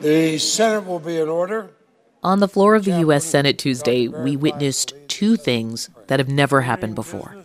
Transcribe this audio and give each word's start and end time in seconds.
The 0.00 0.38
Senate 0.38 0.86
will 0.86 1.00
be 1.00 1.18
in 1.18 1.28
order. 1.28 1.70
On 2.22 2.40
the 2.40 2.48
floor 2.48 2.74
of 2.74 2.84
the 2.84 2.98
U.S. 3.00 3.24
Senate 3.24 3.58
Tuesday, 3.58 4.08
we 4.08 4.36
witnessed 4.36 4.92
two 5.08 5.36
things 5.36 5.90
that 6.06 6.20
have 6.20 6.28
never 6.28 6.62
happened 6.62 6.94
before. 6.94 7.36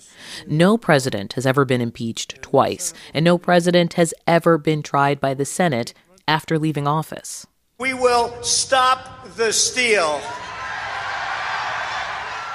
No 0.48 0.78
president 0.78 1.34
has 1.34 1.46
ever 1.46 1.66
been 1.66 1.82
impeached 1.82 2.42
twice, 2.42 2.94
and 3.14 3.24
no 3.24 3.38
president 3.38 3.94
has 3.94 4.14
ever 4.28 4.58
been 4.58 4.84
tried 4.84 5.20
by 5.20 5.34
the 5.34 5.46
Senate 5.46 5.94
after 6.28 6.60
leaving 6.60 6.88
office. 6.88 7.46
We 7.80 7.94
will 7.94 8.42
stop 8.44 9.28
the 9.36 9.52
steal. 9.52 10.22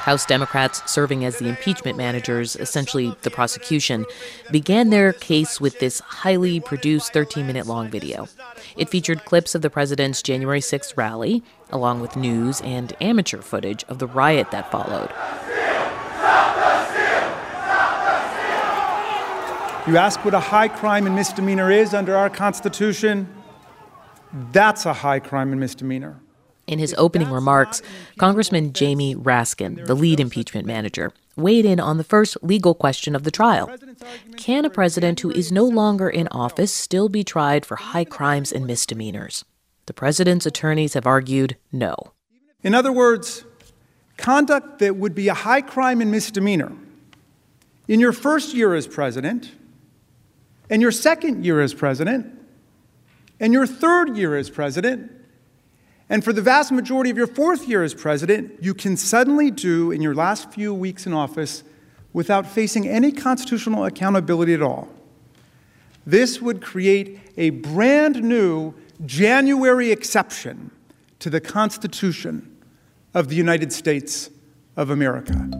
House 0.08 0.24
Democrats, 0.24 0.80
serving 0.90 1.26
as 1.26 1.36
the 1.36 1.50
impeachment 1.50 1.98
managers, 1.98 2.56
essentially 2.56 3.14
the 3.24 3.30
prosecution, 3.30 4.06
began 4.50 4.88
their 4.88 5.12
case 5.12 5.60
with 5.60 5.78
this 5.80 6.00
highly 6.00 6.60
produced 6.60 7.12
13 7.12 7.46
minute 7.46 7.66
long 7.66 7.90
video. 7.90 8.26
It 8.74 8.88
featured 8.88 9.26
clips 9.26 9.54
of 9.54 9.60
the 9.60 9.68
president's 9.68 10.22
January 10.22 10.60
6th 10.60 10.96
rally, 10.96 11.42
along 11.68 12.00
with 12.00 12.16
news 12.16 12.62
and 12.62 12.94
amateur 13.02 13.42
footage 13.42 13.84
of 13.84 13.98
the 13.98 14.06
riot 14.06 14.50
that 14.50 14.72
followed. 14.72 15.10
You 19.86 19.98
ask 19.98 20.24
what 20.24 20.32
a 20.32 20.40
high 20.40 20.68
crime 20.68 21.04
and 21.04 21.14
misdemeanor 21.14 21.70
is 21.70 21.92
under 21.92 22.16
our 22.16 22.30
Constitution? 22.30 23.28
That's 24.52 24.86
a 24.86 24.94
high 24.94 25.20
crime 25.20 25.50
and 25.50 25.60
misdemeanor. 25.60 26.18
In 26.68 26.78
his 26.78 26.94
opening 26.98 27.30
remarks, 27.30 27.80
Congressman 28.18 28.74
Jamie 28.74 29.16
Raskin, 29.16 29.86
the 29.86 29.94
lead 29.94 30.20
impeachment 30.20 30.66
manager, 30.66 31.12
weighed 31.34 31.64
in 31.64 31.80
on 31.80 31.96
the 31.96 32.04
first 32.04 32.36
legal 32.42 32.74
question 32.74 33.16
of 33.16 33.24
the 33.24 33.30
trial. 33.30 33.74
Can 34.36 34.66
a 34.66 34.70
president 34.70 35.20
who 35.20 35.30
is 35.30 35.50
no 35.50 35.64
longer 35.64 36.10
in 36.10 36.28
office 36.28 36.70
still 36.70 37.08
be 37.08 37.24
tried 37.24 37.64
for 37.64 37.76
high 37.76 38.04
crimes 38.04 38.52
and 38.52 38.66
misdemeanors? 38.66 39.46
The 39.86 39.94
president's 39.94 40.44
attorneys 40.44 40.92
have 40.92 41.06
argued 41.06 41.56
no. 41.72 41.96
In 42.62 42.74
other 42.74 42.92
words, 42.92 43.46
conduct 44.18 44.78
that 44.80 44.96
would 44.96 45.14
be 45.14 45.28
a 45.28 45.34
high 45.34 45.62
crime 45.62 46.02
and 46.02 46.10
misdemeanor 46.10 46.72
in 47.86 47.98
your 47.98 48.12
first 48.12 48.52
year 48.52 48.74
as 48.74 48.86
president, 48.86 49.52
and 50.68 50.82
your 50.82 50.92
second 50.92 51.46
year 51.46 51.62
as 51.62 51.72
president, 51.72 52.26
and 53.40 53.54
your 53.54 53.66
third 53.66 54.18
year 54.18 54.36
as 54.36 54.50
president, 54.50 55.10
and 56.10 56.24
for 56.24 56.32
the 56.32 56.42
vast 56.42 56.72
majority 56.72 57.10
of 57.10 57.16
your 57.16 57.26
fourth 57.26 57.68
year 57.68 57.82
as 57.82 57.94
president, 57.94 58.62
you 58.62 58.74
can 58.74 58.96
suddenly 58.96 59.50
do 59.50 59.90
in 59.90 60.00
your 60.00 60.14
last 60.14 60.50
few 60.52 60.72
weeks 60.72 61.06
in 61.06 61.12
office 61.12 61.62
without 62.12 62.46
facing 62.46 62.88
any 62.88 63.12
constitutional 63.12 63.84
accountability 63.84 64.54
at 64.54 64.62
all. 64.62 64.88
This 66.06 66.40
would 66.40 66.62
create 66.62 67.20
a 67.36 67.50
brand 67.50 68.22
new 68.22 68.72
January 69.04 69.92
exception 69.92 70.70
to 71.18 71.28
the 71.28 71.40
Constitution 71.40 72.56
of 73.12 73.28
the 73.28 73.36
United 73.36 73.72
States 73.72 74.30
of 74.76 74.88
America. 74.88 75.50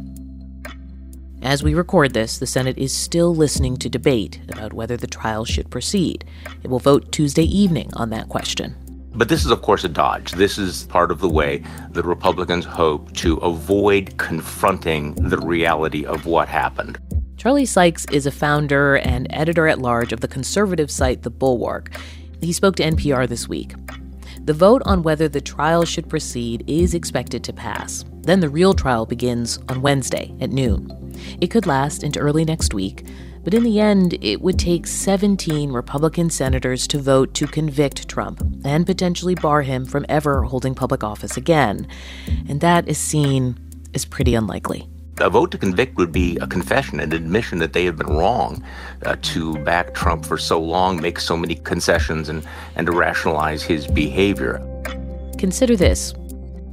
As 1.43 1.63
we 1.63 1.75
record 1.75 2.15
this, 2.15 2.39
the 2.39 2.47
Senate 2.47 2.79
is 2.79 2.93
still 2.93 3.35
listening 3.35 3.77
to 3.77 3.89
debate 3.89 4.41
about 4.49 4.73
whether 4.73 4.97
the 4.97 5.07
trial 5.07 5.45
should 5.45 5.71
proceed. 5.71 6.25
It 6.63 6.69
will 6.69 6.81
vote 6.81 7.13
Tuesday 7.13 7.45
evening 7.45 7.91
on 7.95 8.11
that 8.11 8.29
question. 8.29 8.75
But 9.15 9.29
this 9.29 9.45
is, 9.45 9.51
of 9.51 9.63
course, 9.63 9.85
a 9.85 9.89
dodge. 9.89 10.33
This 10.33 10.59
is 10.59 10.85
part 10.85 11.11
of 11.11 11.21
the 11.21 11.29
way 11.29 11.65
that 11.91 12.05
Republicans 12.05 12.65
hope 12.65 13.13
to 13.15 13.37
avoid 13.39 14.17
confronting 14.19 15.15
the 15.15 15.39
reality 15.39 16.05
of 16.05 16.27
what 16.27 16.49
happened. 16.49 16.99
Charlie 17.37 17.67
Sykes 17.67 18.05
is 18.07 18.27
a 18.27 18.33
founder 18.33 18.97
and 18.97 19.27
editor 19.31 19.69
at 19.69 19.79
large 19.79 20.13
of 20.13 20.21
the 20.21 20.29
conservative 20.29 20.91
site 20.91 21.23
The 21.23 21.31
Bulwark. 21.31 21.97
He 22.41 22.53
spoke 22.53 22.77
to 22.77 22.83
NPR 22.83 23.29
this 23.29 23.49
week. 23.49 23.75
The 24.45 24.55
vote 24.55 24.83
on 24.85 25.03
whether 25.03 25.29
the 25.29 25.41
trial 25.41 25.85
should 25.85 26.09
proceed 26.09 26.65
is 26.67 26.95
expected 26.95 27.45
to 27.45 27.53
pass. 27.53 28.05
Then 28.23 28.41
the 28.41 28.49
real 28.49 28.75
trial 28.75 29.07
begins 29.07 29.59
on 29.69 29.83
Wednesday 29.83 30.35
at 30.41 30.51
noon. 30.51 31.15
It 31.41 31.49
could 31.49 31.67
last 31.67 32.03
into 32.03 32.19
early 32.19 32.45
next 32.45 32.75
week, 32.75 33.05
but 33.49 33.55
in 33.55 33.63
the 33.63 33.81
end, 33.81 34.13
it 34.21 34.43
would 34.43 34.59
take 34.59 34.87
17 34.87 35.73
Republican 35.73 36.29
senators 36.29 36.87
to 36.87 36.99
vote 36.99 37.33
to 37.33 37.47
convict 37.47 38.07
Trump 38.07 38.43
and 38.63 38.85
potentially 38.85 39.35
bar 39.35 39.63
him 39.63 39.87
from 39.87 40.05
ever 40.07 40.43
holding 40.43 40.75
public 40.75 41.03
office 41.03 41.39
again. 41.39 41.89
And 42.47 42.61
that 42.61 42.87
is 42.87 42.99
seen 42.99 43.59
as 43.95 44.05
pretty 44.05 44.35
unlikely. 44.35 44.87
A 45.23 45.31
vote 45.31 45.51
to 45.53 45.57
convict 45.57 45.97
would 45.97 46.13
be 46.13 46.37
a 46.43 46.47
confession, 46.47 47.01
an 47.01 47.15
admission 47.15 47.59
that 47.61 47.73
they 47.73 47.87
have 47.87 47.97
been 47.97 48.09
wrong 48.09 48.63
uh, 49.07 49.17
to 49.23 49.57
back 49.65 49.95
Trump 49.95 50.27
for 50.27 50.37
so 50.37 50.61
long, 50.61 51.01
make 51.01 51.19
so 51.19 51.35
many 51.35 51.55
concessions, 51.55 52.29
and, 52.29 52.47
and 52.77 52.87
to 52.87 52.93
rationalize 52.93 53.63
his 53.63 53.87
behavior. 53.87 54.61
Consider 55.39 55.75
this 55.75 56.13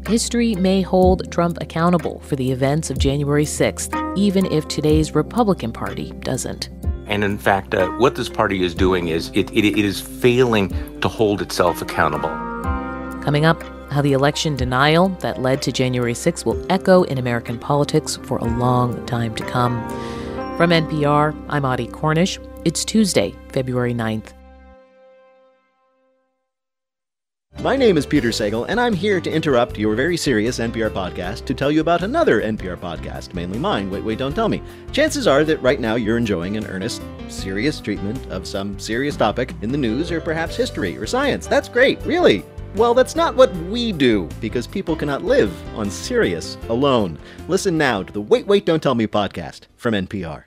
History 0.10 0.56
may 0.56 0.82
hold 0.82 1.32
Trump 1.32 1.58
accountable 1.62 2.20
for 2.20 2.36
the 2.36 2.52
events 2.52 2.90
of 2.90 2.98
January 2.98 3.46
6th, 3.46 4.05
even 4.16 4.46
if 4.48 4.68
today's 4.68 5.14
Republican 5.14 5.72
Party 5.72 6.12
doesn't. 6.20 6.70
And 7.08 7.24
in 7.24 7.38
fact, 7.38 7.74
uh, 7.74 7.88
what 7.92 8.16
this 8.16 8.30
party 8.30 8.64
is 8.64 8.74
doing 8.74 9.10
is 9.10 9.30
it, 9.34 9.52
it, 9.52 9.66
it 9.66 9.86
is 9.86 10.02
failing 10.02 10.70
to 11.02 11.08
hold 11.08 11.42
itself 11.42 11.82
accountable. 11.82 12.30
Coming 13.22 13.46
up, 13.46 13.62
how 13.92 14.02
the 14.02 14.14
election 14.14 14.56
denial 14.56 15.10
that 15.20 15.42
led 15.42 15.62
to 15.64 15.72
January 15.72 16.14
6th 16.14 16.46
will 16.46 16.66
echo 16.72 17.04
in 17.04 17.18
American 17.18 17.60
politics 17.60 18.18
for 18.24 18.38
a 18.40 18.46
long 18.46 19.06
time 19.06 19.36
to 19.36 19.46
come. 19.46 19.76
From 20.58 20.72
NPR, 20.72 21.36
I'm 21.50 21.66
Audie 21.66 21.88
Cornish. 21.88 22.40
It's 22.64 22.84
Tuesday, 22.84 23.36
February 23.50 23.94
9th. 23.94 24.35
My 27.62 27.76
name 27.76 27.98
is 27.98 28.06
Peter 28.06 28.30
Sagal, 28.30 28.66
and 28.70 28.80
I'm 28.80 28.94
here 28.94 29.20
to 29.20 29.32
interrupt 29.32 29.80
your 29.80 29.96
very 29.96 30.18
serious 30.18 30.60
NPR 30.60 30.92
podcast 30.92 31.46
to 31.46 31.54
tell 31.56 31.72
you 31.72 31.82
about 31.82 32.04
another 32.04 32.42
NPR 32.42 32.78
podcast, 32.78 33.34
mainly 33.34 33.58
mine. 33.58 33.90
Wait, 33.90 34.04
wait, 34.04 34.20
don't 34.20 34.36
tell 34.36 34.50
me. 34.50 34.62
Chances 34.92 35.26
are 35.26 35.44
that 35.46 35.62
right 35.64 35.80
now 35.80 35.96
you're 35.96 36.18
enjoying 36.18 36.58
an 36.58 36.68
earnest, 36.68 37.02
serious 37.28 37.80
treatment 37.80 38.24
of 38.28 38.46
some 38.46 38.78
serious 38.78 39.16
topic 39.16 39.54
in 39.64 39.72
the 39.72 39.78
news 39.78 40.12
or 40.12 40.22
perhaps 40.22 40.56
history 40.56 40.96
or 40.96 41.08
science. 41.08 41.48
That's 41.48 41.70
great, 41.70 42.00
really. 42.06 42.44
Well, 42.76 42.94
that's 42.94 43.16
not 43.16 43.36
what 43.36 43.56
we 43.56 43.92
do, 43.92 44.30
because 44.42 44.68
people 44.68 44.96
cannot 44.96 45.24
live 45.24 45.52
on 45.76 45.90
serious 45.90 46.58
alone. 46.70 47.18
Listen 47.48 47.78
now 47.78 48.04
to 48.04 48.14
the 48.14 48.22
Wait, 48.22 48.46
Wait, 48.46 48.66
Don't 48.66 48.84
Tell 48.84 48.96
Me 48.96 49.08
podcast 49.08 49.62
from 49.76 49.96
NPR. 49.96 50.44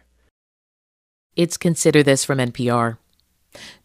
It's 1.34 1.56
Consider 1.56 2.02
This 2.04 2.25
from 2.25 2.38
NPR. 2.38 2.98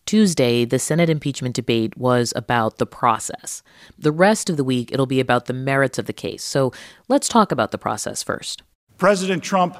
Tuesday, 0.05 0.65
the 0.65 0.79
Senate 0.79 1.09
impeachment 1.09 1.55
debate 1.55 1.97
was 1.97 2.33
about 2.35 2.77
the 2.77 2.85
process. 2.85 3.63
The 3.97 4.11
rest 4.11 4.49
of 4.49 4.57
the 4.57 4.63
week, 4.63 4.91
it'll 4.91 5.05
be 5.05 5.19
about 5.19 5.45
the 5.45 5.53
merits 5.53 5.97
of 5.97 6.05
the 6.05 6.13
case. 6.13 6.43
So 6.43 6.71
let's 7.07 7.27
talk 7.27 7.51
about 7.51 7.71
the 7.71 7.77
process 7.77 8.21
first. 8.21 8.63
President 8.97 9.43
Trump 9.43 9.77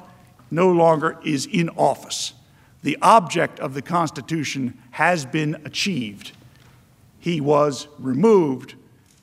no 0.49 0.71
longer 0.71 1.19
is 1.23 1.45
in 1.45 1.69
office. 1.69 2.33
The 2.83 2.97
object 3.01 3.59
of 3.59 3.73
the 3.73 3.81
Constitution 3.81 4.77
has 4.91 5.25
been 5.25 5.61
achieved. 5.65 6.31
He 7.19 7.39
was 7.39 7.87
removed 7.97 8.75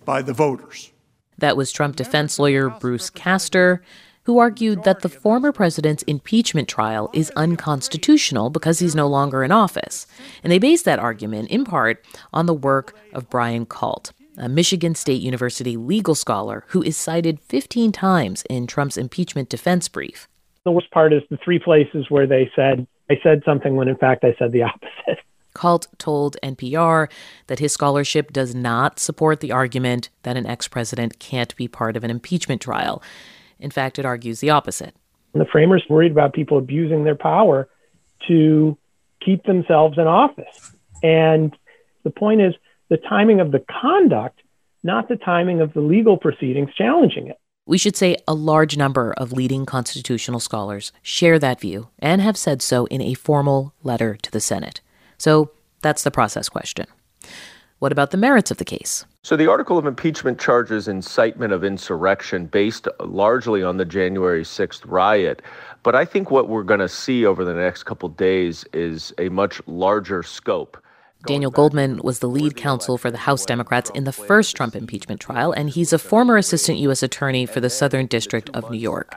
by 0.05 0.23
the 0.23 0.33
voters. 0.33 0.93
That 1.39 1.57
was 1.57 1.73
Trump 1.73 1.97
defense 1.97 2.39
lawyer 2.39 2.71
Bruce 2.71 3.11
Castor 3.11 3.83
who 4.31 4.39
argued 4.39 4.85
that 4.85 5.01
the 5.01 5.09
former 5.09 5.51
president's 5.51 6.05
impeachment 6.05 6.69
trial 6.69 7.11
is 7.13 7.33
unconstitutional 7.35 8.49
because 8.49 8.79
he's 8.79 8.95
no 8.95 9.09
longer 9.09 9.43
in 9.43 9.51
office. 9.51 10.07
And 10.45 10.53
they 10.53 10.61
based 10.61 10.85
that 10.85 11.01
argument, 11.01 11.51
in 11.51 11.65
part, 11.65 12.05
on 12.33 12.47
the 12.47 12.55
work 12.55 12.95
of 13.13 13.29
Brian 13.29 13.67
Kalt, 13.67 14.13
a 14.39 14.49
Michigan 14.49 14.95
State 14.95 15.21
University 15.21 15.77
legal 15.77 16.15
scholar 16.15 16.63
who 16.69 16.81
is 16.81 16.97
cited 16.97 17.41
15 17.41 17.91
times 17.91 18.45
in 18.49 18.69
Trump's 18.69 18.97
impeachment 18.97 19.49
defense 19.49 19.89
brief. 19.89 20.29
The 20.65 20.71
worst 20.71 20.93
part 20.93 21.13
is 21.13 21.23
the 21.29 21.39
three 21.45 21.59
places 21.59 22.07
where 22.09 22.29
they 22.29 22.49
said, 22.55 22.87
I 23.11 23.19
said 23.25 23.43
something 23.45 23.75
when 23.75 23.89
in 23.89 23.97
fact 23.97 24.23
I 24.23 24.37
said 24.39 24.53
the 24.53 24.63
opposite. 24.71 25.25
Cult 25.55 25.89
told 25.99 26.37
NPR 26.45 27.11
that 27.49 27.59
his 27.59 27.73
scholarship 27.73 28.33
does 28.33 28.55
not 28.55 29.01
support 29.01 29.41
the 29.41 29.51
argument 29.51 30.09
that 30.23 30.37
an 30.37 30.47
ex 30.47 30.69
president 30.69 31.19
can't 31.19 31.57
be 31.57 31.67
part 31.67 31.97
of 31.97 32.05
an 32.05 32.13
impeachment 32.13 32.61
trial. 32.61 33.03
In 33.61 33.71
fact, 33.71 33.99
it 33.99 34.05
argues 34.05 34.41
the 34.41 34.51
opposite. 34.51 34.95
The 35.33 35.45
framers 35.45 35.85
worried 35.89 36.13
about 36.13 36.33
people 36.33 36.59
abusing 36.59 37.05
their 37.05 37.15
power 37.15 37.69
to 38.27 38.77
keep 39.25 39.45
themselves 39.45 39.99
in 39.99 40.07
office. 40.07 40.73
And 41.03 41.57
the 42.03 42.11
point 42.11 42.41
is 42.41 42.55
the 42.89 42.97
timing 42.97 43.41
of 43.41 43.53
the 43.53 43.65
conduct, 43.81 44.41
not 44.83 45.09
the 45.09 45.17
timing 45.17 45.61
of 45.61 45.73
the 45.73 45.81
legal 45.81 46.17
proceedings 46.17 46.71
challenging 46.77 47.29
it. 47.29 47.39
We 47.67 47.79
should 47.79 47.97
say 47.97 48.17
a 48.27 48.35
large 48.35 48.77
number 48.77 49.13
of 49.13 49.33
leading 49.33 49.67
constitutional 49.67 50.41
scholars 50.41 50.93
share 51.03 51.39
that 51.39 51.61
view 51.61 51.89
and 51.99 52.21
have 52.21 52.37
said 52.37 52.63
so 52.63 52.87
in 52.87 53.01
a 53.01 53.15
formal 53.15 53.75
letter 53.85 54.17
to 54.23 54.31
the 54.31 54.41
Senate. 54.41 54.81
So 55.19 55.53
that's 55.83 56.03
the 56.03 56.11
process 56.11 56.49
question. 56.49 56.87
What 57.79 57.93
about 57.93 58.11
the 58.11 58.17
merits 58.17 58.51
of 58.51 58.57
the 58.57 58.65
case? 58.65 59.05
So, 59.23 59.37
the 59.37 59.51
article 59.51 59.77
of 59.77 59.85
impeachment 59.85 60.41
charges 60.41 60.89
incitement 60.89 61.53
of 61.53 61.63
insurrection 61.63 62.47
based 62.47 62.89
largely 63.01 63.63
on 63.63 63.77
the 63.77 63.85
January 63.85 64.45
6th 64.45 64.81
riot. 64.87 65.43
But 65.83 65.95
I 65.95 66.07
think 66.07 66.31
what 66.31 66.49
we're 66.49 66.63
going 66.63 66.81
to 66.81 66.89
see 66.89 67.27
over 67.27 67.45
the 67.45 67.53
next 67.53 67.83
couple 67.83 68.09
days 68.09 68.65
is 68.73 69.13
a 69.19 69.29
much 69.29 69.61
larger 69.67 70.23
scope. 70.23 70.83
Daniel 71.27 71.51
Goldman 71.51 72.01
was 72.03 72.21
the 72.21 72.29
lead 72.31 72.57
counsel 72.57 72.97
for 72.97 73.11
the 73.11 73.19
House 73.19 73.45
Democrats 73.45 73.91
in 73.91 74.05
the 74.05 74.13
first 74.13 74.57
Trump 74.57 74.75
impeachment 74.75 75.21
trial, 75.21 75.53
and 75.53 75.69
he's 75.69 75.93
a 75.93 75.99
former 75.99 76.39
assistant 76.39 76.79
U.S. 76.79 77.03
attorney 77.03 77.45
for 77.45 77.61
the 77.61 77.69
Southern 77.69 78.07
District 78.07 78.49
of 78.55 78.71
New 78.71 78.79
York. 78.79 79.15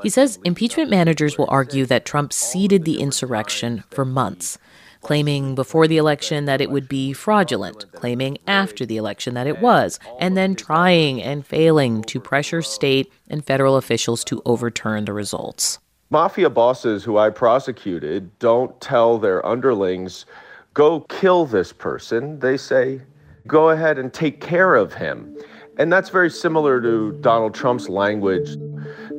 He 0.00 0.10
says 0.10 0.38
impeachment 0.44 0.90
managers 0.90 1.36
will 1.36 1.48
argue 1.50 1.86
that 1.86 2.04
Trump 2.04 2.32
seeded 2.32 2.84
the 2.84 3.00
insurrection 3.00 3.82
for 3.90 4.04
months, 4.04 4.58
claiming 5.00 5.54
before 5.54 5.88
the 5.88 5.96
election 5.96 6.44
that 6.44 6.60
it 6.60 6.70
would 6.70 6.88
be 6.88 7.12
fraudulent, 7.12 7.90
claiming 7.92 8.38
after 8.46 8.84
the 8.84 8.96
election 8.96 9.34
that 9.34 9.46
it 9.46 9.60
was, 9.60 9.98
and 10.18 10.36
then 10.36 10.54
trying 10.54 11.22
and 11.22 11.46
failing 11.46 12.02
to 12.04 12.20
pressure 12.20 12.62
state 12.62 13.12
and 13.28 13.44
federal 13.44 13.76
officials 13.76 14.24
to 14.24 14.42
overturn 14.44 15.04
the 15.04 15.12
results. 15.12 15.78
Mafia 16.10 16.50
bosses 16.50 17.04
who 17.04 17.18
I 17.18 17.30
prosecuted 17.30 18.36
don't 18.40 18.78
tell 18.80 19.18
their 19.18 19.44
underlings, 19.46 20.26
go 20.74 21.00
kill 21.02 21.46
this 21.46 21.72
person. 21.72 22.40
They 22.40 22.56
say, 22.56 23.00
go 23.46 23.70
ahead 23.70 23.98
and 23.98 24.12
take 24.12 24.40
care 24.40 24.74
of 24.74 24.92
him. 24.92 25.36
And 25.78 25.92
that's 25.92 26.10
very 26.10 26.30
similar 26.30 26.80
to 26.82 27.12
Donald 27.20 27.54
Trump's 27.54 27.88
language. 27.88 28.56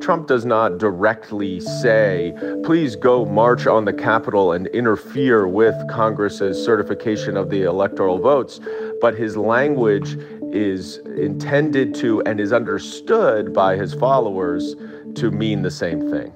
Trump 0.02 0.26
does 0.26 0.44
not 0.44 0.78
directly 0.78 1.60
say, 1.60 2.34
please 2.64 2.96
go 2.96 3.24
march 3.24 3.68
on 3.68 3.84
the 3.84 3.92
Capitol 3.92 4.50
and 4.50 4.66
interfere 4.68 5.46
with 5.46 5.76
Congress's 5.88 6.62
certification 6.62 7.36
of 7.36 7.50
the 7.50 7.62
electoral 7.62 8.18
votes. 8.18 8.58
But 9.00 9.16
his 9.16 9.36
language 9.36 10.18
is 10.52 10.98
intended 11.16 11.94
to 11.96 12.20
and 12.22 12.40
is 12.40 12.52
understood 12.52 13.54
by 13.54 13.76
his 13.76 13.94
followers 13.94 14.74
to 15.14 15.30
mean 15.30 15.62
the 15.62 15.70
same 15.70 16.10
thing. 16.10 16.32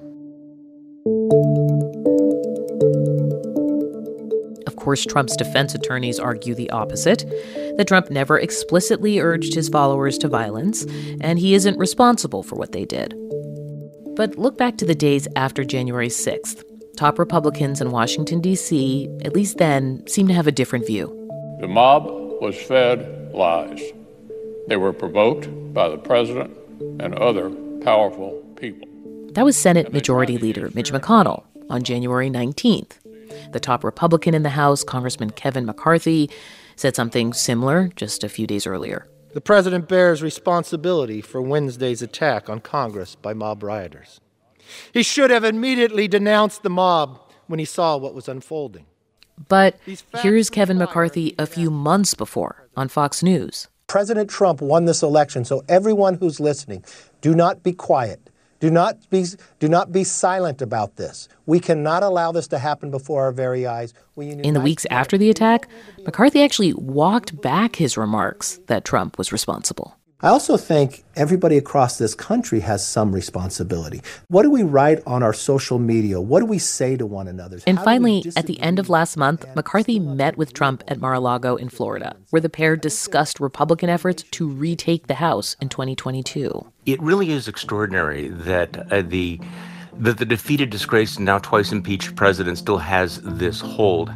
Of 4.69 4.77
course, 4.77 5.05
Trump's 5.05 5.37
defense 5.37 5.75
attorneys 5.75 6.21
argue 6.21 6.55
the 6.55 6.71
opposite 6.71 7.25
that 7.77 7.89
Trump 7.89 8.11
never 8.11 8.39
explicitly 8.39 9.19
urged 9.19 9.55
his 9.55 9.69
followers 9.69 10.17
to 10.19 10.29
violence, 10.29 10.87
and 11.21 11.41
he 11.41 11.55
isn't 11.55 11.77
responsible 11.79 12.45
for 12.45 12.55
what 12.55 12.71
they 12.71 12.85
did. 12.85 13.26
But 14.17 14.39
look 14.39 14.57
back 14.57 14.79
to 14.79 14.87
the 14.87 14.95
days 14.95 15.29
after 15.37 15.63
January 15.63 16.09
6th. 16.09 16.65
Top 16.97 17.19
Republicans 17.19 17.83
in 17.83 17.91
Washington, 17.91 18.41
D.C., 18.41 19.09
at 19.23 19.35
least 19.35 19.59
then, 19.59 20.03
seemed 20.07 20.31
to 20.31 20.35
have 20.35 20.47
a 20.47 20.53
different 20.53 20.87
view. 20.87 21.09
The 21.61 21.69
mob 21.69 22.07
was 22.41 22.57
fed 22.57 23.31
lies. 23.35 23.83
They 24.69 24.77
were 24.77 24.95
provoked 24.95 25.75
by 25.75 25.91
the 25.91 25.99
president 25.99 26.57
and 26.99 27.15
other 27.17 27.51
powerful 27.83 28.43
people. 28.57 28.89
That 29.33 29.45
was 29.45 29.57
Senate 29.57 29.93
Majority 29.93 30.39
Leader 30.39 30.71
Mitch 30.73 30.93
McConnell 30.93 31.45
on 31.69 31.83
January 31.83 32.31
19th. 32.31 32.93
The 33.53 33.61
top 33.61 33.85
Republican 33.85 34.33
in 34.33 34.43
the 34.43 34.51
House, 34.51 34.83
Congressman 34.83 35.31
Kevin 35.31 35.67
McCarthy, 35.67 36.31
said 36.77 36.97
something 36.97 37.35
similar 37.35 37.91
just 37.97 38.25
a 38.25 38.29
few 38.31 38.47
days 38.47 38.67
earlier. 38.67 39.07
The 39.37 39.43
president 39.43 39.87
bears 39.87 40.23
responsibility 40.23 41.21
for 41.21 41.43
Wednesday's 41.43 42.01
attack 42.01 42.49
on 42.49 42.61
Congress 42.61 43.17
by 43.17 43.35
mob 43.35 43.63
rioters. 43.63 44.19
He 44.95 45.03
should 45.03 45.29
have 45.29 45.45
immediately 45.45 46.09
denounced 46.09 46.63
the 46.63 46.71
mob 46.71 47.21
when 47.47 47.59
he 47.59 47.67
saw 47.67 47.99
what 47.99 48.15
was 48.15 48.31
unfolding. 48.31 48.87
But 49.47 49.79
here's 50.23 50.49
Kevin 50.49 50.79
McCarthy 50.79 51.35
a 51.39 51.45
few 51.45 51.71
months 51.71 52.15
before 52.15 52.67
on 52.79 52.89
Fox 52.89 53.23
News. 53.23 53.69
President 53.89 54.31
Trump 54.31 54.63
won 54.63 54.87
this 54.87 55.03
election, 55.03 55.45
so 55.45 55.63
everyone 55.69 56.15
who's 56.15 56.41
listening, 56.41 56.83
do 57.21 57.35
not 57.35 57.63
be 57.63 57.75
quiet. 57.75 58.31
Do 58.61 58.71
not 58.71 58.99
be, 59.11 59.25
do 59.59 59.69
not 59.69 59.93
be 59.93 60.05
silent 60.05 60.63
about 60.63 60.97
this. 60.97 61.29
We 61.45 61.61
cannot 61.61 62.03
allow 62.03 62.33
this 62.33 62.49
to 62.49 62.59
happen 62.59 62.91
before 62.91 63.25
our 63.25 63.33
very 63.33 63.67
eyes. 63.67 63.93
In 64.17 64.55
the 64.55 64.61
weeks 64.61 64.87
after 64.91 65.19
the 65.19 65.31
attack, 65.31 65.69
McCarthy 66.05 66.43
actually 66.43 66.73
walked 66.75 67.41
back 67.41 67.77
his 67.77 67.97
remarks 67.97 68.59
that 68.67 68.85
Trump 68.85 69.19
was 69.19 69.33
responsible. 69.33 69.97
I 70.23 70.29
also 70.29 70.57
think 70.57 71.05
everybody 71.15 71.59
across 71.59 71.99
this 71.99 72.15
country 72.15 72.61
has 72.61 72.87
some 72.87 73.13
responsibility. 73.13 74.01
What 74.29 74.45
do 74.45 74.51
we 74.51 74.63
write 74.63 75.03
on 75.07 75.23
our 75.23 75.35
social 75.35 75.79
media? 75.79 76.23
What 76.23 76.41
do 76.41 76.47
we 76.47 76.59
say 76.59 76.97
to 76.97 77.05
one 77.05 77.29
another? 77.29 77.59
And 77.67 77.77
How 77.77 77.85
finally, 77.85 78.25
at 78.35 78.47
the 78.47 78.59
end 78.61 78.79
of 78.79 78.89
last 78.89 79.19
month, 79.19 79.45
McCarthy 79.55 80.01
met 80.01 80.39
with 80.39 80.55
Trump 80.55 80.83
at 80.89 81.03
Mar 81.03 81.13
a 81.13 81.21
Lago 81.21 81.57
in 81.57 81.69
Florida, 81.69 82.17
where 82.31 82.41
the 82.41 82.49
pair 82.49 82.77
discussed 82.77 83.41
Republican 83.41 83.91
efforts 83.91 84.23
to 84.23 84.49
retake 84.49 85.07
the 85.07 85.15
House 85.15 85.55
in 85.61 85.69
2022. 85.69 86.67
It 86.87 87.01
really 87.03 87.31
is 87.31 87.47
extraordinary 87.47 88.29
that 88.29 88.91
uh, 88.91 89.03
the 89.03 89.39
that 89.99 90.17
the 90.17 90.27
defeated, 90.27 90.71
disgraced, 90.71 91.21
now 91.21 91.39
twice 91.39 91.73
impeached 91.73 92.17
president 92.17 92.57
still 92.57 92.79
has 92.79 93.21
this 93.23 93.61
hold. 93.61 94.11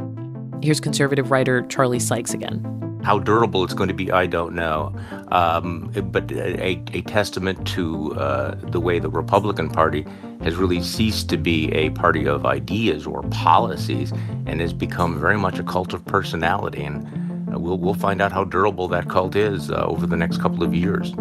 Here's 0.62 0.81
conservative 0.81 1.31
writer 1.31 1.62
Charlie 1.67 1.99
Sykes 1.99 2.32
again. 2.32 2.90
How 3.02 3.19
durable 3.19 3.64
it's 3.64 3.75
going 3.75 3.88
to 3.88 3.94
be, 3.94 4.11
I 4.11 4.26
don't 4.26 4.55
know. 4.55 4.94
Um, 5.32 5.91
but 6.12 6.31
a, 6.32 6.81
a, 6.93 7.02
testament 7.02 7.67
to 7.69 8.14
uh, 8.14 8.55
the 8.56 8.81
way 8.81 8.99
the 8.99 9.08
Republican 9.08 9.70
Party 9.70 10.05
has 10.43 10.56
really 10.56 10.82
ceased 10.82 11.29
to 11.31 11.37
be 11.37 11.73
a 11.73 11.91
party 11.91 12.26
of 12.26 12.47
ideas 12.47 13.06
or 13.06 13.23
policies 13.25 14.12
and 14.47 14.61
has 14.61 14.73
become 14.73 15.19
very 15.19 15.38
much 15.38 15.58
a 15.58 15.62
cult 15.62 15.93
of 15.93 16.05
personality. 16.05 16.82
And 16.82 17.62
we'll, 17.62 17.79
we'll 17.79 17.94
find 17.94 18.20
out 18.20 18.32
how 18.32 18.44
durable 18.44 18.88
that 18.88 19.08
cult 19.08 19.35
is 19.35 19.70
uh, 19.70 19.85
over 19.87 20.06
the 20.06 20.17
next 20.17 20.41
couple 20.41 20.62
of 20.62 20.75
years. 20.75 21.12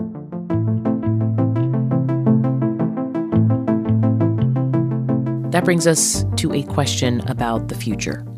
That 5.52 5.66
brings 5.66 5.88
us 5.88 6.24
to 6.38 6.54
a 6.54 6.64
question 6.64 7.22
about 7.28 7.70
the 7.70 7.76
future. 7.76 8.29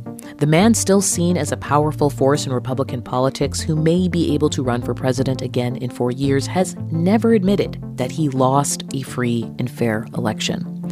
The 0.42 0.48
man 0.48 0.74
still 0.74 1.02
seen 1.02 1.38
as 1.38 1.52
a 1.52 1.58
powerful 1.58 2.10
force 2.10 2.48
in 2.48 2.52
Republican 2.52 3.04
politics 3.04 3.62
who 3.62 3.76
may 3.76 4.08
be 4.08 4.34
able 4.34 4.50
to 4.50 4.64
run 4.64 4.82
for 4.82 4.96
president 4.96 5.44
again 5.44 5.76
in 5.76 5.92
four 5.92 6.10
years 6.10 6.48
has 6.48 6.76
never 6.92 7.36
admitted 7.36 7.78
that 7.98 8.10
he 8.10 8.28
lost 8.28 8.82
a 8.92 9.04
free 9.04 9.44
and 9.60 9.70
fair 9.70 10.08
election. 10.18 10.92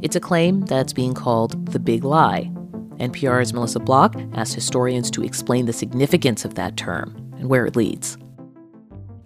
It's 0.00 0.16
a 0.16 0.20
claim 0.20 0.62
that's 0.62 0.94
being 0.94 1.12
called 1.12 1.66
the 1.66 1.78
big 1.78 2.04
lie. 2.04 2.50
NPR's 2.96 3.52
Melissa 3.52 3.80
Block 3.80 4.16
asked 4.32 4.54
historians 4.54 5.10
to 5.10 5.22
explain 5.22 5.66
the 5.66 5.74
significance 5.74 6.46
of 6.46 6.54
that 6.54 6.78
term 6.78 7.14
and 7.36 7.50
where 7.50 7.66
it 7.66 7.76
leads. 7.76 8.16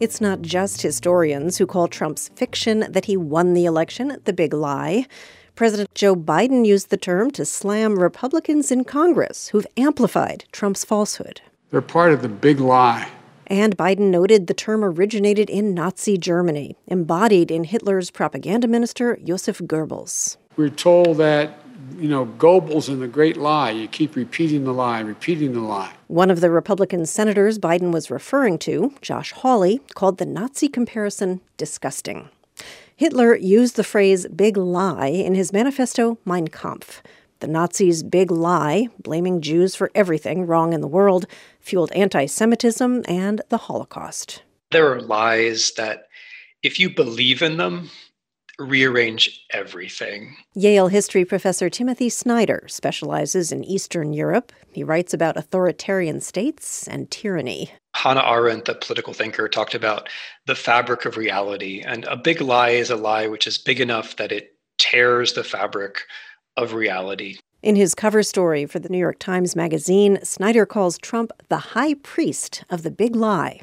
It's 0.01 0.21
not 0.21 0.43
just 0.43 0.83
historians 0.83 1.59
who 1.59 1.67
call 1.67 1.87
Trump's 1.87 2.29
fiction 2.35 2.87
that 2.91 3.05
he 3.05 3.17
won 3.17 3.55
the 3.55 3.67
election 3.67 4.17
the 4.25 4.33
big 4.33 4.53
lie. 4.53 5.07
President 5.61 5.95
Joe 5.95 6.17
Biden 6.17 6.65
used 6.65 6.89
the 6.89 6.97
term 6.97 7.31
to 7.33 7.45
slam 7.45 7.99
Republicans 7.99 8.73
in 8.73 8.83
Congress 8.83 9.49
who've 9.49 9.67
amplified 9.77 10.47
Trump's 10.53 10.87
falsehood. 10.87 11.43
They're 11.69 11.83
part 11.83 12.13
of 12.13 12.23
the 12.23 12.31
big 12.31 12.61
lie. 12.61 13.11
And 13.47 13.77
Biden 13.77 14.11
noted 14.11 14.47
the 14.47 14.55
term 14.55 14.83
originated 14.83 15.51
in 15.51 15.75
Nazi 15.75 16.17
Germany, 16.17 16.79
embodied 16.87 17.51
in 17.51 17.65
Hitler's 17.65 18.11
propaganda 18.11 18.69
minister 18.69 19.19
Joseph 19.23 19.59
Goebbels. 19.59 20.39
We're 20.57 20.71
told 20.71 21.19
that, 21.19 21.59
you 21.99 22.09
know, 22.09 22.25
Goebbels 22.25 22.89
and 22.89 23.03
the 23.03 23.07
great 23.07 23.37
lie. 23.37 23.73
You 23.73 23.87
keep 23.87 24.17
repeating 24.17 24.65
the 24.65 24.73
lie, 24.73 25.01
repeating 25.01 25.53
the 25.53 25.61
lie. 25.61 25.93
One 26.07 26.31
of 26.31 26.41
the 26.41 26.51
Republican 26.51 27.05
senators 27.05 27.59
Biden 27.59 27.93
was 27.93 28.11
referring 28.11 28.57
to, 28.61 28.95
Josh 29.03 29.33
Hawley, 29.33 29.83
called 29.95 30.17
the 30.17 30.25
Nazi 30.25 30.71
comparison 30.71 31.43
disgusting. 31.59 32.31
Hitler 33.01 33.35
used 33.35 33.77
the 33.77 33.83
phrase 33.83 34.27
big 34.27 34.59
lie 34.59 35.07
in 35.07 35.35
his 35.35 35.55
manifesto 35.55 36.19
Mein 36.27 36.49
Kampf. 36.49 37.03
The 37.39 37.47
Nazis' 37.47 38.03
big 38.03 38.31
lie, 38.31 38.89
blaming 39.03 39.41
Jews 39.41 39.75
for 39.75 39.91
everything 39.95 40.47
wrong 40.47 40.75
in 40.75 40.83
the 40.83 40.87
world, 40.87 41.27
fueled 41.61 41.91
anti 41.93 42.27
Semitism 42.27 43.05
and 43.09 43.41
the 43.49 43.57
Holocaust. 43.57 44.43
There 44.71 44.93
are 44.93 45.01
lies 45.01 45.73
that, 45.79 46.09
if 46.63 46.79
you 46.79 46.91
believe 46.91 47.41
in 47.41 47.57
them, 47.57 47.89
rearrange 48.61 49.45
everything. 49.51 50.37
Yale 50.55 50.89
history 50.89 51.25
professor 51.25 51.71
Timothy 51.71 52.09
Snyder 52.09 52.65
specializes 52.69 53.53
in 53.53 53.65
Eastern 53.65 54.13
Europe. 54.13 54.53
He 54.73 54.85
writes 54.85 55.15
about 55.15 55.37
authoritarian 55.37 56.21
states 56.21 56.87
and 56.87 57.11
tyranny. 57.11 57.73
Hannah 57.95 58.21
Arendt, 58.21 58.67
the 58.67 58.75
political 58.75 59.13
thinker, 59.13 59.49
talked 59.49 59.75
about 59.75 60.09
the 60.47 60.55
fabric 60.55 61.05
of 61.05 61.17
reality. 61.17 61.83
And 61.85 62.05
a 62.05 62.17
big 62.17 62.41
lie 62.41 62.71
is 62.71 62.91
a 62.91 62.97
lie 62.97 63.27
which 63.27 63.47
is 63.47 63.59
big 63.59 63.81
enough 63.81 64.17
that 64.17 64.33
it 64.33 64.57
tears 64.79 65.33
the 65.33 65.45
fabric 65.45 66.03
of 66.57 66.75
reality. 66.75 67.39
In 67.63 67.77
his 67.77 67.95
cover 67.95 68.23
story 68.23 68.65
for 68.65 68.79
the 68.79 68.89
New 68.89 68.99
York 68.99 69.19
Times 69.19 69.55
Magazine, 69.55 70.19
Snyder 70.23 70.65
calls 70.65 70.97
Trump 70.99 71.31
the 71.49 71.59
high 71.59 71.95
priest 71.95 72.65
of 72.71 72.83
the 72.83 72.91
big 72.91 73.15
lie. 73.15 73.61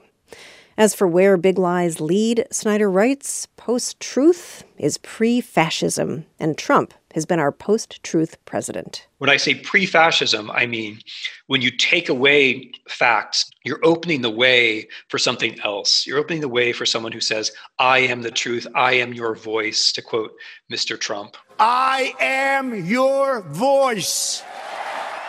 As 0.80 0.94
for 0.94 1.08
where 1.08 1.38
big 1.38 1.58
lies 1.58 2.00
lead, 2.00 2.46
Snyder 2.52 2.90
writes 2.92 3.48
post 3.58 4.00
truth 4.00 4.64
is 4.78 5.00
pre 5.00 5.42
fascism, 5.42 6.28
and 6.40 6.56
Trump 6.56 6.94
has 7.16 7.26
been 7.26 7.40
our 7.40 7.52
post 7.52 8.04
truth 8.04 8.38
president. 8.46 9.08
When 9.18 9.32
I 9.32 9.38
say 9.38 9.56
pre 9.56 9.88
fascism, 9.88 10.52
I 10.52 10.68
mean 10.68 11.00
when 11.48 11.64
you 11.64 11.72
take 11.72 12.10
away 12.10 12.70
facts, 12.88 13.50
you're 13.64 13.84
opening 13.84 14.22
the 14.22 14.30
way 14.30 14.88
for 15.10 15.18
something 15.18 15.60
else. 15.62 16.06
You're 16.06 16.20
opening 16.20 16.42
the 16.42 16.48
way 16.48 16.74
for 16.74 16.86
someone 16.86 17.12
who 17.12 17.22
says, 17.22 17.52
I 17.80 18.00
am 18.00 18.22
the 18.22 18.30
truth, 18.30 18.68
I 18.76 18.94
am 18.94 19.16
your 19.16 19.34
voice, 19.34 19.92
to 19.94 20.04
quote 20.04 20.34
Mr. 20.72 21.00
Trump. 21.00 21.38
I 21.60 22.14
am 22.20 22.86
your 22.86 23.42
voice. 23.42 24.44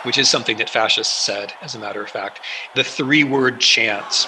which 0.03 0.17
is 0.17 0.29
something 0.29 0.57
that 0.57 0.69
fascists 0.69 1.25
said, 1.25 1.53
as 1.61 1.75
a 1.75 1.79
matter 1.79 2.01
of 2.01 2.09
fact. 2.09 2.39
The 2.75 2.83
three 2.85 3.23
word 3.25 3.59
chants. 3.59 4.27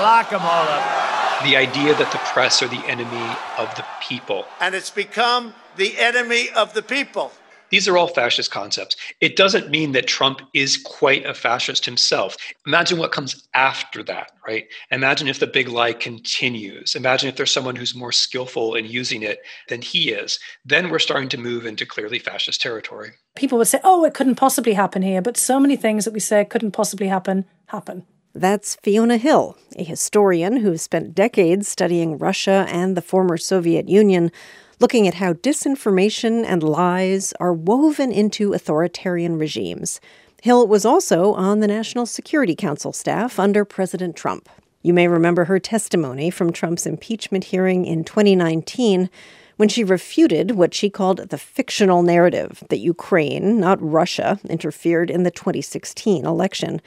Lock 0.00 0.30
them 0.30 0.40
all 0.40 0.66
up. 0.66 1.42
The 1.44 1.56
idea 1.56 1.94
that 1.94 2.10
the 2.10 2.18
press 2.32 2.62
are 2.62 2.68
the 2.68 2.82
enemy 2.86 3.36
of 3.58 3.74
the 3.76 3.84
people. 4.00 4.46
And 4.58 4.74
it's 4.74 4.88
become 4.88 5.52
the 5.76 5.98
enemy 5.98 6.48
of 6.56 6.72
the 6.72 6.80
people. 6.80 7.32
These 7.68 7.86
are 7.86 7.98
all 7.98 8.08
fascist 8.08 8.50
concepts. 8.50 8.96
It 9.20 9.36
doesn't 9.36 9.68
mean 9.68 9.92
that 9.92 10.06
Trump 10.06 10.40
is 10.54 10.78
quite 10.78 11.26
a 11.26 11.34
fascist 11.34 11.84
himself. 11.84 12.34
Imagine 12.66 12.98
what 12.98 13.12
comes 13.12 13.46
after 13.52 14.02
that, 14.04 14.32
right? 14.46 14.64
Imagine 14.90 15.28
if 15.28 15.38
the 15.38 15.46
big 15.46 15.68
lie 15.68 15.92
continues. 15.92 16.94
Imagine 16.94 17.28
if 17.28 17.36
there's 17.36 17.52
someone 17.52 17.76
who's 17.76 17.94
more 17.94 18.10
skillful 18.10 18.74
in 18.74 18.86
using 18.86 19.22
it 19.22 19.40
than 19.68 19.82
he 19.82 20.12
is. 20.12 20.38
Then 20.64 20.88
we're 20.88 20.98
starting 20.98 21.28
to 21.28 21.36
move 21.36 21.66
into 21.66 21.84
clearly 21.84 22.18
fascist 22.18 22.62
territory. 22.62 23.10
People 23.36 23.58
would 23.58 23.68
say, 23.68 23.80
oh, 23.84 24.02
it 24.06 24.14
couldn't 24.14 24.36
possibly 24.36 24.72
happen 24.72 25.02
here, 25.02 25.20
but 25.20 25.36
so 25.36 25.60
many 25.60 25.76
things 25.76 26.06
that 26.06 26.14
we 26.14 26.20
say 26.20 26.46
couldn't 26.46 26.72
possibly 26.72 27.08
happen 27.08 27.44
happen. 27.66 28.06
That's 28.34 28.76
Fiona 28.76 29.16
Hill, 29.16 29.56
a 29.76 29.82
historian 29.82 30.58
who 30.58 30.78
spent 30.78 31.16
decades 31.16 31.66
studying 31.66 32.16
Russia 32.16 32.64
and 32.68 32.96
the 32.96 33.02
former 33.02 33.36
Soviet 33.36 33.88
Union 33.88 34.30
looking 34.78 35.08
at 35.08 35.14
how 35.14 35.32
disinformation 35.32 36.44
and 36.44 36.62
lies 36.62 37.32
are 37.40 37.52
woven 37.52 38.12
into 38.12 38.52
authoritarian 38.52 39.36
regimes. 39.36 40.00
Hill 40.42 40.68
was 40.68 40.84
also 40.84 41.34
on 41.34 41.58
the 41.58 41.66
National 41.66 42.06
Security 42.06 42.54
Council 42.54 42.92
staff 42.92 43.40
under 43.40 43.64
President 43.64 44.14
Trump. 44.14 44.48
You 44.80 44.94
may 44.94 45.08
remember 45.08 45.46
her 45.46 45.58
testimony 45.58 46.30
from 46.30 46.52
Trump's 46.52 46.86
impeachment 46.86 47.44
hearing 47.44 47.84
in 47.84 48.04
2019 48.04 49.10
when 49.56 49.68
she 49.68 49.82
refuted 49.82 50.52
what 50.52 50.72
she 50.72 50.88
called 50.88 51.18
the 51.30 51.36
fictional 51.36 52.04
narrative 52.04 52.62
that 52.70 52.78
Ukraine, 52.78 53.58
not 53.58 53.82
Russia, 53.82 54.38
interfered 54.48 55.10
in 55.10 55.24
the 55.24 55.32
2016 55.32 56.24
election. 56.24 56.80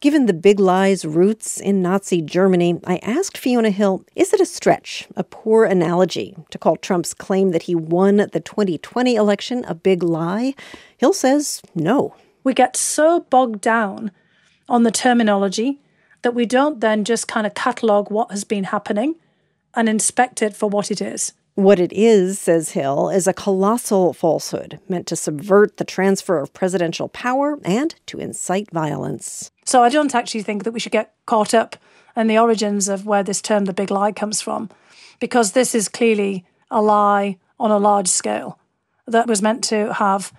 Given 0.00 0.24
the 0.24 0.32
big 0.32 0.58
lie's 0.58 1.04
roots 1.04 1.60
in 1.60 1.82
Nazi 1.82 2.22
Germany, 2.22 2.80
I 2.86 3.00
asked 3.02 3.36
Fiona 3.36 3.68
Hill 3.68 4.02
is 4.16 4.32
it 4.32 4.40
a 4.40 4.46
stretch, 4.46 5.06
a 5.14 5.22
poor 5.22 5.64
analogy, 5.66 6.34
to 6.48 6.56
call 6.56 6.76
Trump's 6.76 7.12
claim 7.12 7.50
that 7.50 7.64
he 7.64 7.74
won 7.74 8.16
the 8.16 8.40
2020 8.40 9.14
election 9.14 9.62
a 9.68 9.74
big 9.74 10.02
lie? 10.02 10.54
Hill 10.96 11.12
says 11.12 11.60
no. 11.74 12.14
We 12.42 12.54
get 12.54 12.78
so 12.78 13.26
bogged 13.28 13.60
down 13.60 14.10
on 14.70 14.84
the 14.84 14.90
terminology 14.90 15.80
that 16.22 16.34
we 16.34 16.46
don't 16.46 16.80
then 16.80 17.04
just 17.04 17.28
kind 17.28 17.46
of 17.46 17.52
catalogue 17.52 18.10
what 18.10 18.30
has 18.30 18.44
been 18.44 18.64
happening 18.64 19.16
and 19.74 19.86
inspect 19.86 20.40
it 20.40 20.56
for 20.56 20.70
what 20.70 20.90
it 20.90 21.02
is. 21.02 21.34
What 21.56 21.78
it 21.78 21.92
is, 21.92 22.38
says 22.38 22.70
Hill, 22.70 23.10
is 23.10 23.26
a 23.26 23.34
colossal 23.34 24.14
falsehood 24.14 24.80
meant 24.88 25.06
to 25.08 25.16
subvert 25.16 25.76
the 25.76 25.84
transfer 25.84 26.38
of 26.38 26.54
presidential 26.54 27.10
power 27.10 27.58
and 27.64 27.94
to 28.06 28.18
incite 28.18 28.70
violence. 28.70 29.50
So 29.70 29.84
I 29.84 29.88
don't 29.88 30.16
actually 30.16 30.42
think 30.42 30.64
that 30.64 30.72
we 30.72 30.80
should 30.80 30.90
get 30.90 31.14
caught 31.26 31.54
up 31.54 31.76
in 32.16 32.26
the 32.26 32.36
origins 32.36 32.88
of 32.88 33.06
where 33.06 33.22
this 33.22 33.40
term 33.40 33.66
the 33.66 33.72
big 33.72 33.92
lie 33.92 34.10
comes 34.10 34.40
from, 34.40 34.68
because 35.20 35.52
this 35.52 35.76
is 35.76 35.88
clearly 35.88 36.44
a 36.72 36.82
lie 36.82 37.38
on 37.60 37.70
a 37.70 37.78
large 37.78 38.08
scale 38.08 38.58
that 39.06 39.28
was 39.28 39.40
meant 39.40 39.62
to 39.62 39.92
have 39.92 40.32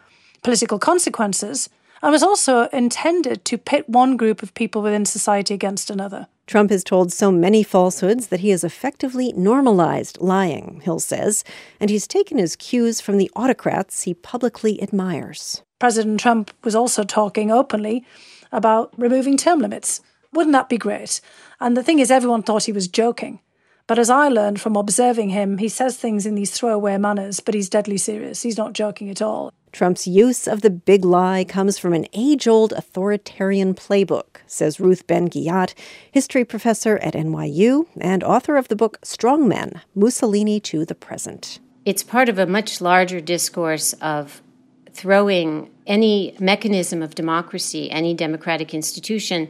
political 0.43 0.77
consequences 0.77 1.69
and 2.03 2.11
was 2.11 2.23
also 2.23 2.67
intended 2.73 3.45
to 3.45 3.57
pit 3.57 3.87
one 3.87 4.17
group 4.17 4.43
of 4.43 4.53
people 4.53 4.81
within 4.81 5.05
society 5.05 5.53
against 5.53 5.89
another. 5.89 6.27
Trump 6.45 6.69
has 6.69 6.83
told 6.83 7.13
so 7.13 7.31
many 7.31 7.63
falsehoods 7.63 8.27
that 8.27 8.41
he 8.41 8.49
has 8.49 8.65
effectively 8.65 9.31
normalized 9.31 10.19
lying, 10.19 10.81
Hill 10.83 10.99
says, 10.99 11.45
and 11.79 11.89
he's 11.89 12.05
taken 12.05 12.37
his 12.37 12.57
cues 12.57 12.99
from 12.99 13.17
the 13.17 13.31
autocrats 13.33 14.01
he 14.01 14.13
publicly 14.13 14.83
admires. 14.83 15.63
President 15.79 16.19
Trump 16.19 16.51
was 16.65 16.75
also 16.75 17.05
talking 17.05 17.49
openly 17.49 18.05
about 18.51 18.93
removing 18.97 19.37
term 19.37 19.59
limits. 19.59 20.01
Wouldn't 20.33 20.53
that 20.53 20.69
be 20.69 20.77
great? 20.77 21.21
And 21.59 21.75
the 21.75 21.83
thing 21.83 21.99
is, 21.99 22.11
everyone 22.11 22.43
thought 22.43 22.65
he 22.65 22.71
was 22.71 22.87
joking. 22.87 23.39
But 23.87 23.99
as 23.99 24.09
I 24.09 24.29
learned 24.29 24.61
from 24.61 24.77
observing 24.77 25.29
him, 25.29 25.57
he 25.57 25.67
says 25.67 25.97
things 25.97 26.25
in 26.25 26.35
these 26.35 26.51
throwaway 26.51 26.97
manners, 26.97 27.39
but 27.39 27.53
he's 27.53 27.69
deadly 27.69 27.97
serious. 27.97 28.41
He's 28.41 28.57
not 28.57 28.73
joking 28.73 29.09
at 29.09 29.21
all. 29.21 29.51
Trump's 29.71 30.05
use 30.05 30.47
of 30.47 30.61
the 30.61 30.69
big 30.69 31.03
lie 31.03 31.43
comes 31.43 31.77
from 31.77 31.93
an 31.93 32.05
age 32.13 32.47
old 32.47 32.73
authoritarian 32.73 33.73
playbook, 33.73 34.37
says 34.45 34.79
Ruth 34.79 35.07
Ben-Ghiat, 35.07 35.73
history 36.11 36.45
professor 36.45 36.97
at 36.97 37.13
NYU 37.13 37.85
and 37.99 38.23
author 38.23 38.57
of 38.57 38.67
the 38.67 38.75
book 38.75 38.99
Strongmen 39.01 39.81
Mussolini 39.95 40.59
to 40.61 40.85
the 40.85 40.95
Present. 40.95 41.59
It's 41.85 42.03
part 42.03 42.29
of 42.29 42.37
a 42.37 42.45
much 42.45 42.81
larger 42.81 43.21
discourse 43.21 43.93
of 43.93 44.41
throwing 44.93 45.69
any 45.87 46.35
mechanism 46.39 47.01
of 47.01 47.15
democracy, 47.15 47.89
any 47.91 48.13
democratic 48.13 48.73
institution, 48.73 49.49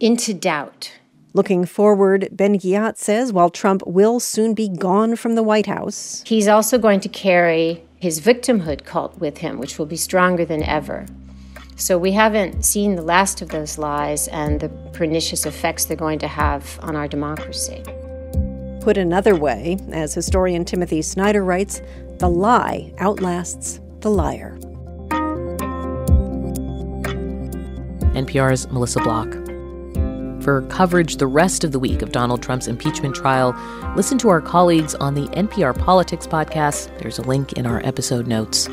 into 0.00 0.32
doubt. 0.32 0.92
Looking 1.34 1.66
forward, 1.66 2.28
Ben-Ghiat 2.32 2.96
says 2.96 3.32
while 3.32 3.50
Trump 3.50 3.82
will 3.86 4.18
soon 4.18 4.54
be 4.54 4.68
gone 4.68 5.14
from 5.16 5.34
the 5.34 5.42
White 5.42 5.66
House, 5.66 6.22
he's 6.26 6.48
also 6.48 6.78
going 6.78 7.00
to 7.00 7.08
carry 7.08 7.84
his 7.96 8.20
victimhood 8.20 8.84
cult 8.84 9.18
with 9.18 9.38
him, 9.38 9.58
which 9.58 9.78
will 9.78 9.86
be 9.86 9.96
stronger 9.96 10.44
than 10.44 10.62
ever. 10.62 11.06
So 11.76 11.96
we 11.98 12.12
haven't 12.12 12.64
seen 12.64 12.96
the 12.96 13.02
last 13.02 13.40
of 13.42 13.50
those 13.50 13.78
lies 13.78 14.26
and 14.28 14.58
the 14.58 14.68
pernicious 14.92 15.46
effects 15.46 15.84
they're 15.84 15.96
going 15.96 16.18
to 16.20 16.28
have 16.28 16.78
on 16.82 16.96
our 16.96 17.06
democracy. 17.06 17.82
Put 18.80 18.96
another 18.96 19.36
way, 19.36 19.76
as 19.92 20.14
historian 20.14 20.64
Timothy 20.64 21.02
Snyder 21.02 21.44
writes, 21.44 21.82
the 22.18 22.28
lie 22.28 22.92
outlasts 22.98 23.80
the 24.00 24.10
liar. 24.10 24.58
NPR's 28.14 28.70
Melissa 28.70 29.00
Block. 29.00 29.32
For 30.42 30.62
coverage 30.70 31.16
the 31.16 31.26
rest 31.26 31.62
of 31.62 31.72
the 31.72 31.78
week 31.78 32.02
of 32.02 32.12
Donald 32.12 32.42
Trump's 32.42 32.68
impeachment 32.68 33.14
trial, 33.14 33.54
listen 33.96 34.18
to 34.18 34.28
our 34.28 34.40
colleagues 34.40 34.94
on 34.94 35.14
the 35.14 35.26
NPR 35.28 35.78
Politics 35.78 36.26
podcast. 36.26 36.96
There's 36.98 37.18
a 37.18 37.22
link 37.22 37.54
in 37.54 37.66
our 37.66 37.84
episode 37.84 38.26
notes. 38.26 38.68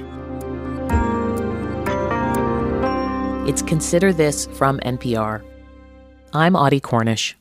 It's 3.48 3.62
Consider 3.62 4.12
This 4.14 4.48
from 4.48 4.80
NPR. 4.80 5.44
I'm 6.34 6.56
Audie 6.56 6.80
Cornish. 6.80 7.36